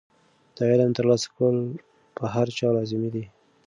[0.55, 1.55] د علم ترلاسه کول
[2.17, 3.25] په هر چا لازمي دي.